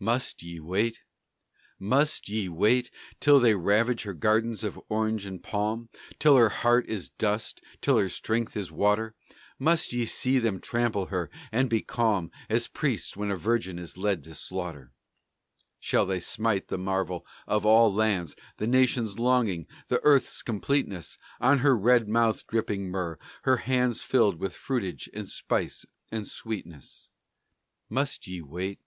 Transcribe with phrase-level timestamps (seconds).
[0.00, 1.00] Must ye wait?
[1.76, 5.88] Must ye wait, Till they ravage her gardens of orange and palm,
[6.20, 9.16] Till her heart is dust, till her strength is water?
[9.58, 13.98] Must ye see them trample her, and be calm As priests when a virgin is
[13.98, 14.92] led to slaughter?
[15.80, 21.58] Shall they smite the marvel of all lands, The nation's longing, the Earth's completeness, On
[21.58, 27.10] her red mouth dropping myrrh, her hands Filled with fruitage and spice and sweetness?
[27.88, 28.78] Must ye wait?